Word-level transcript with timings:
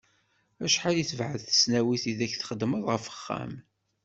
Acḥal 0.65 0.97
i 1.03 1.05
tebεed 1.09 1.41
tesnawit 1.43 2.03
ideg 2.11 2.31
txeddmeḍ 2.35 2.81
ɣef 2.89 3.05
uxxam? 3.11 3.53